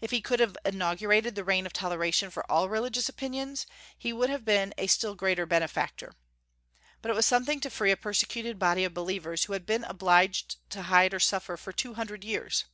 If 0.00 0.12
he 0.12 0.20
could 0.20 0.38
have 0.38 0.56
inaugurated 0.64 1.34
the 1.34 1.42
reign 1.42 1.66
of 1.66 1.72
toleration 1.72 2.30
for 2.30 2.48
all 2.48 2.68
religious 2.68 3.08
opinions, 3.08 3.66
he 3.98 4.12
would 4.12 4.30
have 4.30 4.44
been 4.44 4.72
a 4.78 4.86
still 4.86 5.16
greater 5.16 5.44
benefactor. 5.44 6.12
But 7.02 7.10
it 7.10 7.14
was 7.14 7.26
something 7.26 7.58
to 7.62 7.68
free 7.70 7.90
a 7.90 7.96
persecuted 7.96 8.60
body 8.60 8.84
of 8.84 8.94
believers 8.94 9.46
who 9.46 9.54
had 9.54 9.66
been 9.66 9.82
obliged 9.82 10.58
to 10.70 10.82
hide 10.82 11.12
or 11.12 11.18
suffer 11.18 11.56
for 11.56 11.72
two 11.72 11.94
hundred 11.94 12.22
years. 12.22 12.66